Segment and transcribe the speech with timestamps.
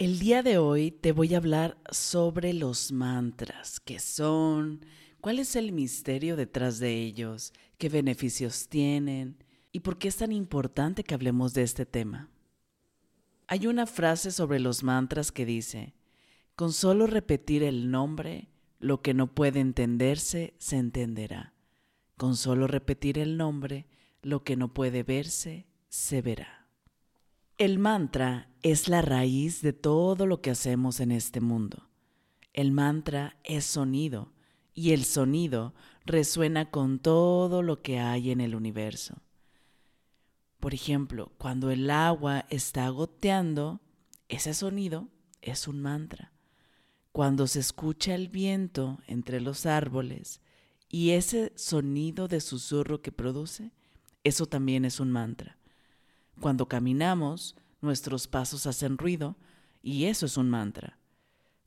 [0.00, 4.82] El día de hoy te voy a hablar sobre los mantras, qué son,
[5.20, 9.36] cuál es el misterio detrás de ellos, qué beneficios tienen
[9.72, 12.30] y por qué es tan importante que hablemos de este tema.
[13.46, 15.92] Hay una frase sobre los mantras que dice,
[16.56, 18.48] con solo repetir el nombre,
[18.78, 21.52] lo que no puede entenderse se entenderá.
[22.16, 23.86] Con solo repetir el nombre,
[24.22, 26.59] lo que no puede verse se verá.
[27.60, 31.90] El mantra es la raíz de todo lo que hacemos en este mundo.
[32.54, 34.32] El mantra es sonido
[34.72, 35.74] y el sonido
[36.06, 39.20] resuena con todo lo que hay en el universo.
[40.58, 43.82] Por ejemplo, cuando el agua está goteando,
[44.30, 45.10] ese sonido
[45.42, 46.32] es un mantra.
[47.12, 50.40] Cuando se escucha el viento entre los árboles
[50.88, 53.70] y ese sonido de susurro que produce,
[54.24, 55.59] eso también es un mantra.
[56.40, 59.36] Cuando caminamos, nuestros pasos hacen ruido
[59.82, 60.98] y eso es un mantra.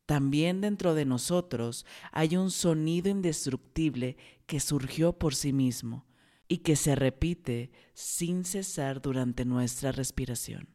[0.05, 6.05] También dentro de nosotros hay un sonido indestructible que surgió por sí mismo
[6.47, 10.67] y que se repite sin cesar durante nuestra respiración.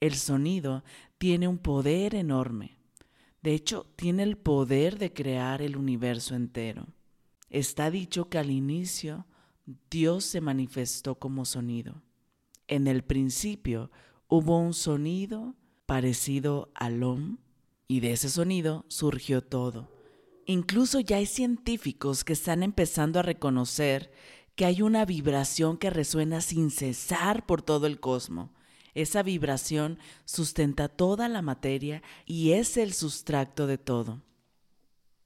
[0.00, 0.82] El sonido
[1.18, 2.78] tiene un poder enorme.
[3.42, 6.88] De hecho, tiene el poder de crear el universo entero.
[7.50, 9.26] Está dicho que al inicio
[9.90, 12.02] Dios se manifestó como sonido.
[12.68, 13.90] En el principio
[14.28, 15.54] hubo un sonido
[15.86, 17.38] parecido al OM
[17.88, 19.90] y de ese sonido surgió todo.
[20.46, 24.10] Incluso ya hay científicos que están empezando a reconocer
[24.54, 28.50] que hay una vibración que resuena sin cesar por todo el cosmos.
[28.94, 34.22] Esa vibración sustenta toda la materia y es el sustracto de todo.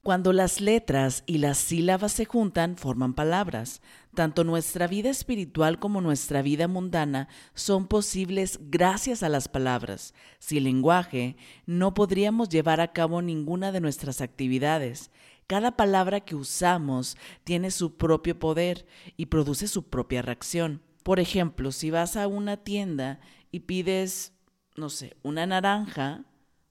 [0.03, 3.81] Cuando las letras y las sílabas se juntan, forman palabras.
[4.17, 10.15] Tanto nuestra vida espiritual como nuestra vida mundana son posibles gracias a las palabras.
[10.39, 15.11] Sin lenguaje, no podríamos llevar a cabo ninguna de nuestras actividades.
[15.45, 20.81] Cada palabra que usamos tiene su propio poder y produce su propia reacción.
[21.03, 23.19] Por ejemplo, si vas a una tienda
[23.51, 24.33] y pides,
[24.75, 26.25] no sé, una naranja,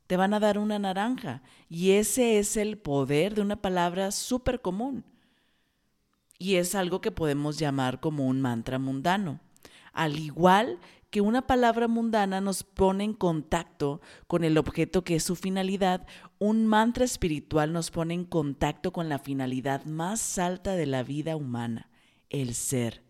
[0.08, 1.44] te van a dar una naranja.
[1.68, 5.04] Y ese es el poder de una palabra súper común.
[6.38, 9.40] Y es algo que podemos llamar como un mantra mundano.
[9.92, 10.78] Al igual
[11.10, 16.06] que una palabra mundana nos pone en contacto con el objeto que es su finalidad,
[16.38, 21.36] un mantra espiritual nos pone en contacto con la finalidad más alta de la vida
[21.36, 21.88] humana,
[22.28, 23.02] el ser.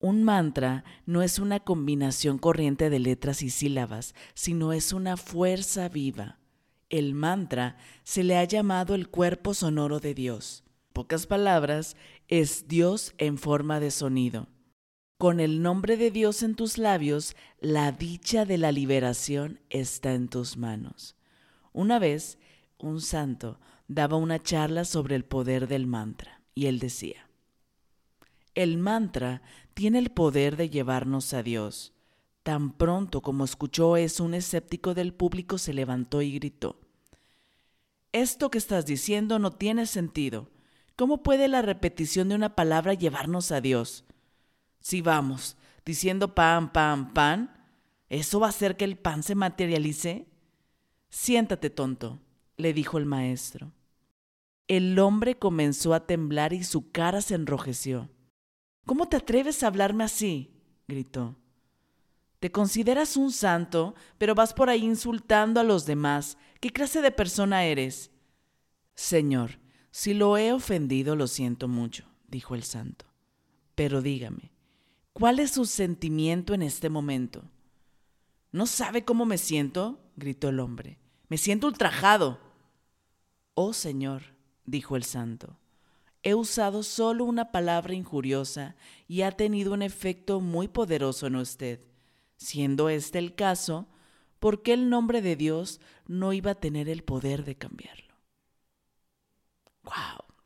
[0.00, 5.88] Un mantra no es una combinación corriente de letras y sílabas, sino es una fuerza
[5.88, 6.38] viva.
[6.90, 10.64] El mantra se le ha llamado el cuerpo sonoro de Dios.
[10.92, 11.96] Pocas palabras,
[12.28, 14.48] es Dios en forma de sonido.
[15.18, 20.28] Con el nombre de Dios en tus labios, la dicha de la liberación está en
[20.28, 21.16] tus manos.
[21.72, 22.38] Una vez,
[22.78, 23.58] un santo
[23.88, 27.28] daba una charla sobre el poder del mantra y él decía,
[28.54, 29.42] el mantra
[29.74, 31.92] tiene el poder de llevarnos a Dios.
[32.42, 36.80] Tan pronto como escuchó eso, un escéptico del público se levantó y gritó,
[38.12, 40.50] Esto que estás diciendo no tiene sentido.
[40.96, 44.04] ¿Cómo puede la repetición de una palabra llevarnos a Dios?
[44.80, 47.66] Si vamos, diciendo pan, pan, pan,
[48.08, 50.28] ¿eso va a hacer que el pan se materialice?
[51.10, 52.20] Siéntate, tonto,
[52.56, 53.72] le dijo el maestro.
[54.68, 58.08] El hombre comenzó a temblar y su cara se enrojeció.
[58.86, 60.54] ¿Cómo te atreves a hablarme así?
[60.86, 61.36] gritó.
[62.38, 66.36] Te consideras un santo, pero vas por ahí insultando a los demás.
[66.60, 68.10] ¿Qué clase de persona eres?
[68.94, 69.58] Señor,
[69.96, 73.04] si lo he ofendido, lo siento mucho, dijo el santo.
[73.76, 74.50] Pero dígame,
[75.12, 77.44] ¿cuál es su sentimiento en este momento?
[78.50, 80.00] ¿No sabe cómo me siento?
[80.16, 80.98] gritó el hombre.
[81.28, 82.40] Me siento ultrajado.
[83.54, 85.60] Oh Señor, dijo el santo,
[86.24, 88.74] he usado solo una palabra injuriosa
[89.06, 91.80] y ha tenido un efecto muy poderoso en usted.
[92.36, 93.86] Siendo este el caso,
[94.40, 98.03] ¿por qué el nombre de Dios no iba a tener el poder de cambiarlo?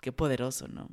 [0.08, 0.12] ¡Wow!
[0.12, 0.88] ¡Qué poderoso, ¿no?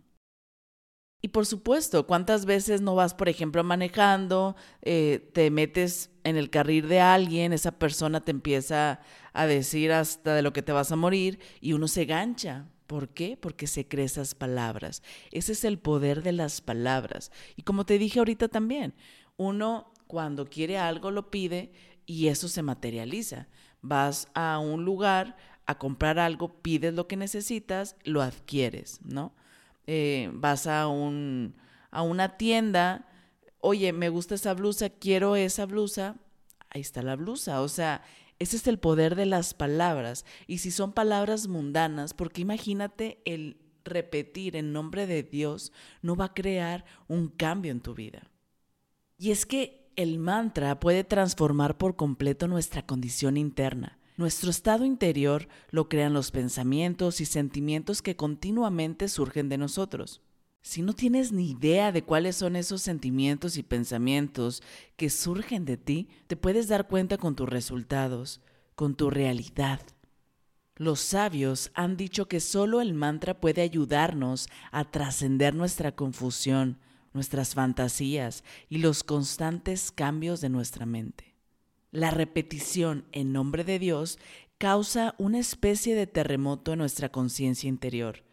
[1.22, 6.52] Y por supuesto, ¿cuántas veces no vas, por ejemplo, manejando, eh, te metes en el
[6.52, 9.00] carril de alguien, esa persona te empieza
[9.34, 12.68] a decir hasta de lo que te vas a morir y uno se gancha?
[12.86, 13.38] ¿Por qué?
[13.38, 15.02] Porque se cree esas palabras.
[15.32, 17.32] Ese es el poder de las palabras.
[17.56, 18.94] Y como te dije ahorita también,
[19.38, 21.72] uno cuando quiere algo lo pide
[22.06, 23.48] y eso se materializa.
[23.82, 29.34] Vas a un lugar a comprar algo, pides lo que necesitas, lo adquieres, ¿no?
[29.88, 31.56] Eh, vas a, un,
[31.92, 33.08] a una tienda,
[33.60, 36.18] oye, me gusta esa blusa, quiero esa blusa,
[36.70, 37.62] ahí está la blusa.
[37.62, 38.04] O sea,
[38.40, 40.26] ese es el poder de las palabras.
[40.48, 45.72] Y si son palabras mundanas, porque imagínate el repetir en nombre de Dios
[46.02, 48.30] no va a crear un cambio en tu vida.
[49.18, 53.98] Y es que el mantra puede transformar por completo nuestra condición interna.
[54.18, 60.22] Nuestro estado interior lo crean los pensamientos y sentimientos que continuamente surgen de nosotros.
[60.62, 64.64] Si no tienes ni idea de cuáles son esos sentimientos y pensamientos
[64.96, 68.42] que surgen de ti, te puedes dar cuenta con tus resultados,
[68.74, 69.82] con tu realidad.
[70.78, 76.80] Los sabios han dicho que solo el mantra puede ayudarnos a trascender nuestra confusión,
[77.14, 81.35] nuestras fantasías y los constantes cambios de nuestra mente.
[81.96, 84.20] La repetición en nombre de Dios
[84.58, 88.26] causa una especie de terremoto en nuestra conciencia interior.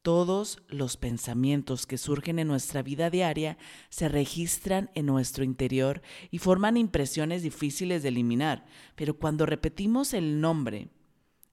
[0.00, 3.58] Todos los pensamientos que surgen en nuestra vida diaria
[3.90, 6.00] se registran en nuestro interior
[6.30, 8.64] y forman impresiones difíciles de eliminar,
[8.94, 10.88] pero cuando repetimos el nombre,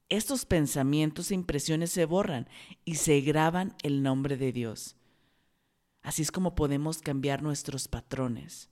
[0.08, 2.48] estos pensamientos e impresiones se borran
[2.86, 4.96] y se graban el nombre de Dios.
[6.00, 8.69] Así es como podemos cambiar nuestros patrones.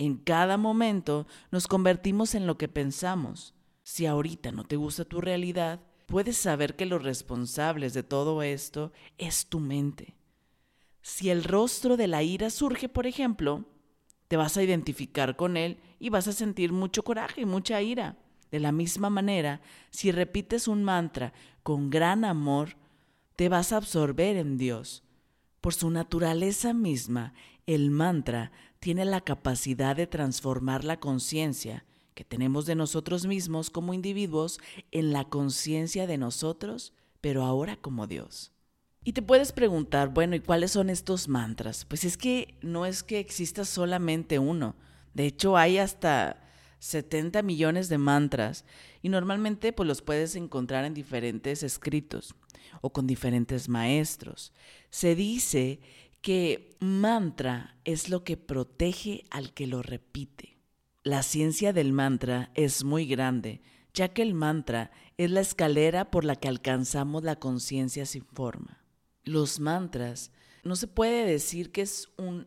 [0.00, 3.54] En cada momento nos convertimos en lo que pensamos.
[3.82, 8.92] Si ahorita no te gusta tu realidad, puedes saber que los responsables de todo esto
[9.18, 10.16] es tu mente.
[11.02, 13.66] Si el rostro de la ira surge, por ejemplo,
[14.26, 18.16] te vas a identificar con él y vas a sentir mucho coraje y mucha ira.
[18.50, 19.60] De la misma manera,
[19.90, 22.78] si repites un mantra con gran amor,
[23.36, 25.04] te vas a absorber en Dios.
[25.60, 27.34] Por su naturaleza misma,
[27.66, 31.84] el mantra tiene la capacidad de transformar la conciencia
[32.14, 34.58] que tenemos de nosotros mismos como individuos
[34.90, 38.52] en la conciencia de nosotros, pero ahora como Dios.
[39.04, 41.84] Y te puedes preguntar, bueno, ¿y cuáles son estos mantras?
[41.84, 44.76] Pues es que no es que exista solamente uno.
[45.12, 46.42] De hecho, hay hasta
[46.78, 48.64] 70 millones de mantras
[49.02, 52.34] y normalmente pues los puedes encontrar en diferentes escritos
[52.80, 54.52] o con diferentes maestros.
[54.90, 55.80] Se dice
[56.20, 60.58] que mantra es lo que protege al que lo repite.
[61.02, 63.62] La ciencia del mantra es muy grande,
[63.94, 68.84] ya que el mantra es la escalera por la que alcanzamos la conciencia sin forma.
[69.24, 70.30] Los mantras
[70.62, 72.46] no se puede decir que es un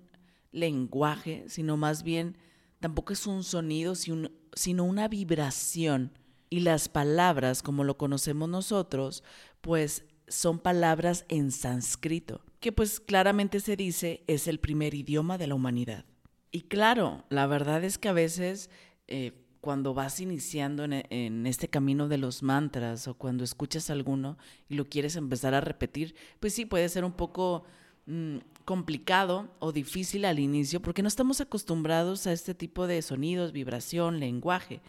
[0.52, 2.38] lenguaje, sino más bien
[2.80, 6.12] tampoco es un sonido, sino una vibración.
[6.54, 9.24] Y las palabras, como lo conocemos nosotros,
[9.62, 15.48] pues son palabras en sánscrito, que pues claramente se dice es el primer idioma de
[15.48, 16.06] la humanidad.
[16.52, 18.70] Y claro, la verdad es que a veces
[19.08, 24.38] eh, cuando vas iniciando en, este camino de los mantras o cuando escuchas alguno
[24.70, 27.64] y lo quieres empezar a repetir, pues sí puede ser un poco
[28.06, 33.54] mm, complicado o difícil al inicio porque no estamos acostumbrados a este tipo de sonidos,
[33.54, 34.84] vibración, lenguaje.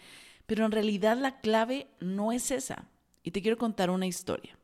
[0.46, 2.88] Pero en realidad la clave no es esa.
[3.22, 4.58] Y te quiero contar una historia.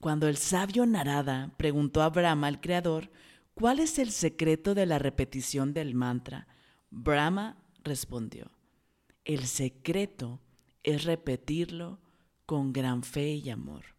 [0.00, 3.10] Cuando el sabio Narada preguntó a Brahma, el creador,
[3.54, 6.46] ¿cuál es el secreto de la repetición del mantra?
[6.90, 8.50] Brahma respondió,
[9.24, 10.40] el secreto
[10.82, 11.98] es repetirlo
[12.44, 13.96] con gran fe y amor.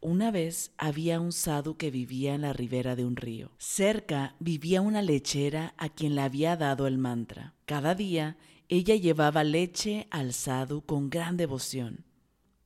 [0.00, 3.52] Una vez había un sadhu que vivía en la ribera de un río.
[3.58, 7.54] Cerca vivía una lechera a quien le había dado el mantra.
[7.66, 8.36] Cada día
[8.74, 12.06] ella llevaba leche al sadhu con gran devoción.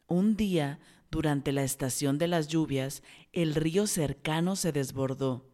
[0.06, 0.78] Un día
[1.10, 5.50] durante la estación de las lluvias, el río cercano se desbordó.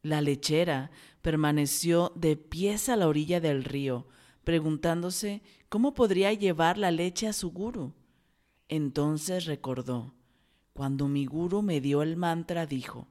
[0.00, 4.08] La lechera permaneció de pies a la orilla del río,
[4.42, 7.92] preguntándose cómo podría llevar la leche a su guru.
[8.68, 10.14] Entonces recordó,
[10.72, 13.08] cuando mi guru me dio el mantra, dijo,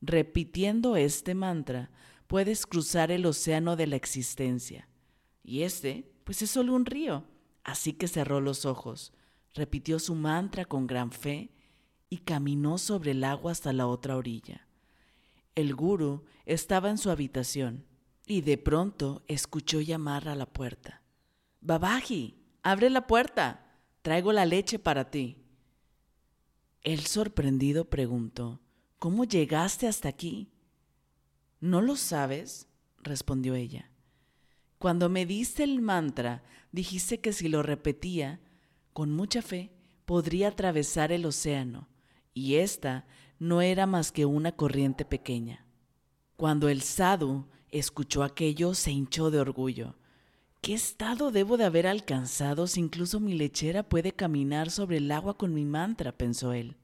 [0.00, 1.92] repitiendo este mantra,
[2.26, 4.89] puedes cruzar el océano de la existencia.
[5.42, 7.24] Y este, pues es solo un río.
[7.64, 9.12] Así que cerró los ojos
[9.54, 11.50] repitió su mantra con gran fe
[12.08, 14.66] y caminó sobre el agua hasta la otra orilla.
[15.54, 17.84] El guru estaba en su habitación
[18.26, 21.02] y de pronto escuchó llamar a la puerta.
[21.60, 23.66] Babaji, abre la puerta,
[24.02, 25.36] traigo la leche para ti.
[26.82, 28.60] El sorprendido preguntó,
[28.98, 30.52] ¿Cómo llegaste hasta aquí?
[31.60, 32.68] ¿No lo sabes?
[33.02, 33.90] respondió ella.
[34.80, 38.40] Cuando me diste el mantra, dijiste que si lo repetía,
[38.94, 39.70] con mucha fe,
[40.06, 41.86] podría atravesar el océano,
[42.32, 43.06] y esta
[43.38, 45.66] no era más que una corriente pequeña.
[46.36, 49.96] Cuando el sadhu escuchó aquello, se hinchó de orgullo.
[50.62, 55.36] ¿Qué estado debo de haber alcanzado si incluso mi lechera puede caminar sobre el agua
[55.36, 56.12] con mi mantra?
[56.12, 56.78] pensó él.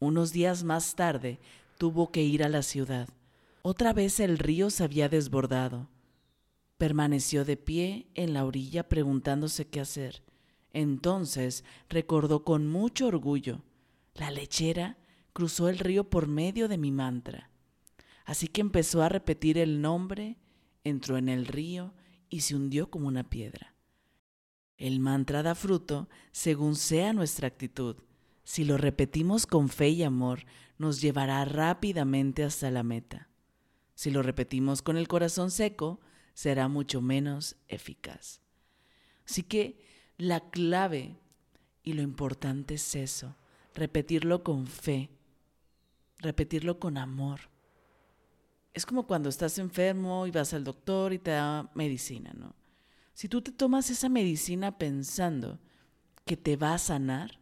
[0.00, 1.38] Unos días más tarde
[1.78, 3.08] tuvo que ir a la ciudad.
[3.62, 5.88] Otra vez el río se había desbordado.
[6.78, 10.22] Permaneció de pie en la orilla preguntándose qué hacer.
[10.72, 13.62] Entonces recordó con mucho orgullo,
[14.14, 14.98] la lechera
[15.32, 17.50] cruzó el río por medio de mi mantra.
[18.24, 20.38] Así que empezó a repetir el nombre,
[20.84, 21.94] entró en el río
[22.28, 23.74] y se hundió como una piedra.
[24.76, 27.96] El mantra da fruto según sea nuestra actitud.
[28.44, 30.44] Si lo repetimos con fe y amor,
[30.78, 33.28] nos llevará rápidamente hasta la meta.
[33.94, 36.00] Si lo repetimos con el corazón seco,
[36.36, 38.42] será mucho menos eficaz.
[39.26, 39.80] Así que
[40.18, 41.16] la clave
[41.82, 43.34] y lo importante es eso,
[43.74, 45.08] repetirlo con fe,
[46.18, 47.40] repetirlo con amor.
[48.74, 52.54] Es como cuando estás enfermo y vas al doctor y te da medicina, ¿no?
[53.14, 55.58] Si tú te tomas esa medicina pensando
[56.26, 57.40] que te va a sanar,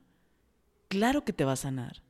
[0.87, 2.05] claro que te va a sanar.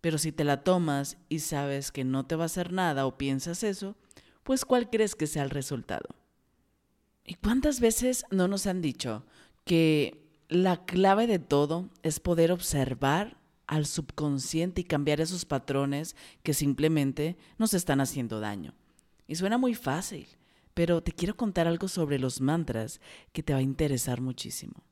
[0.00, 3.16] Pero si te la tomas y sabes que no te va a hacer nada o
[3.18, 3.94] piensas eso,
[4.48, 6.08] pues ¿cuál crees que sea el resultado?
[7.22, 9.26] ¿Y cuántas veces no nos han dicho
[9.66, 13.36] que la clave de todo es poder observar
[13.66, 18.72] al subconsciente y cambiar esos patrones que simplemente nos están haciendo daño?
[19.26, 20.26] Y suena muy fácil,
[20.72, 23.02] pero te quiero contar algo sobre los mantras
[23.34, 24.82] que te va a interesar muchísimo.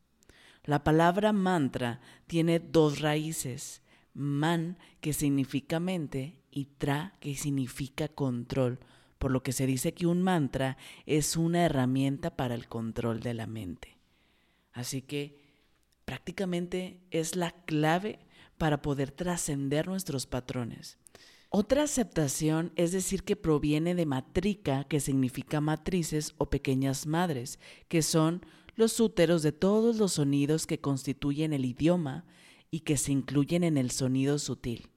[0.65, 3.81] La palabra mantra tiene dos raíces
[4.13, 8.81] man, que significa mente, y tra, que significa control,
[9.18, 13.35] por lo que se dice que un mantra es una herramienta para el control de
[13.35, 13.99] la mente.
[14.73, 15.38] Así que
[16.04, 18.18] prácticamente es la clave
[18.58, 20.99] para poder trascender nuestros patrones.
[21.49, 27.58] Otra aceptación es decir que proviene de matrica, que significa matrices o pequeñas madres,
[27.88, 28.44] que son
[28.75, 32.26] los úteros de todos los sonidos que constituyen el idioma
[32.70, 34.90] y que se incluyen en el sonido sutil,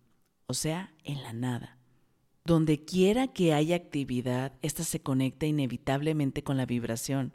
[0.47, 1.78] o sea, en la nada.
[2.49, 7.31] Donde quiera que haya actividad, ésta se conecta inevitablemente con la vibración.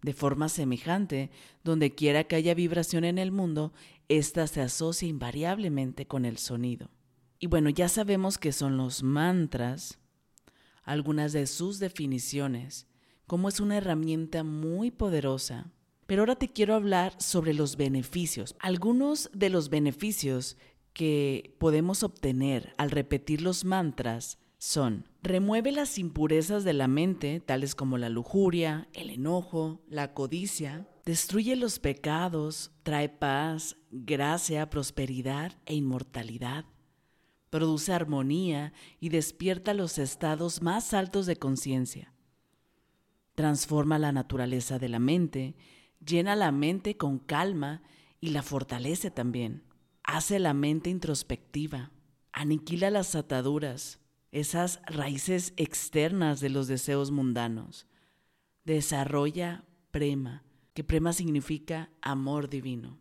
[0.00, 1.30] De forma semejante,
[1.64, 3.74] donde quiera que haya vibración en el mundo,
[4.08, 6.88] ésta se asocia invariablemente con el sonido.
[7.38, 9.98] Y bueno, ya sabemos que son los mantras,
[10.82, 12.86] algunas de sus definiciones,
[13.26, 15.74] como es una herramienta muy poderosa
[16.06, 18.56] pero ahora te quiero hablar sobre los beneficios.
[18.60, 20.58] Algunos de los beneficios
[20.92, 27.74] que podemos obtener al repetir los mantras son, remueve las impurezas de la mente, tales
[27.74, 35.74] como la lujuria, el enojo, la codicia, destruye los pecados, trae paz, gracia, prosperidad e
[35.74, 36.64] inmortalidad,
[37.50, 42.14] produce armonía y despierta los estados más altos de conciencia,
[43.34, 45.56] transforma la naturaleza de la mente
[46.02, 47.82] llena la mente con calma
[48.18, 49.62] y la fortalece también.
[50.02, 51.90] Hace la mente introspectiva,
[52.32, 54.00] aniquila las ataduras,
[54.34, 57.86] esas raíces externas de los deseos mundanos.
[58.64, 60.42] Desarrolla prema,
[60.74, 62.98] que prema significa amor divino,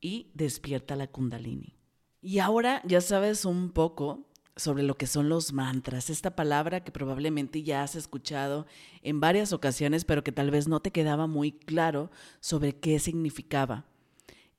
[0.00, 1.76] y despierta la kundalini.
[2.20, 6.92] Y ahora ya sabes un poco sobre lo que son los mantras, esta palabra que
[6.92, 8.66] probablemente ya has escuchado
[9.02, 13.86] en varias ocasiones, pero que tal vez no te quedaba muy claro sobre qué significaba.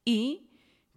[0.04, 0.50] Y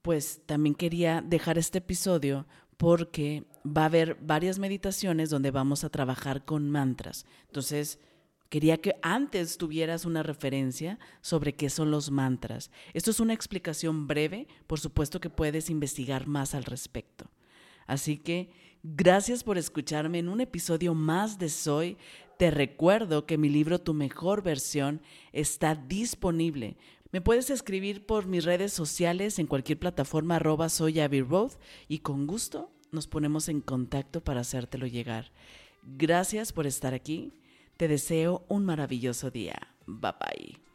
[0.03, 2.47] pues también quería dejar este episodio
[2.77, 7.27] porque va a haber varias meditaciones donde vamos a trabajar con mantras.
[7.47, 7.99] Entonces,
[8.49, 12.71] quería que antes tuvieras una referencia sobre qué son los mantras.
[12.95, 17.31] Esto es una explicación breve, por supuesto que puedes investigar más al respecto.
[17.87, 18.51] Así que
[18.89, 21.97] Gracias por escucharme en un episodio más de Soy.
[22.39, 26.77] Te recuerdo que mi libro Tu mejor versión está disponible.
[27.11, 31.01] Me puedes escribir por mis redes sociales en cualquier plataforma arroba soy
[31.89, 35.31] y con gusto nos ponemos en contacto para hacértelo llegar.
[35.85, 37.33] Gracias por estar aquí.
[37.77, 39.69] Te deseo un maravilloso día.
[39.87, 40.66] Bye bye.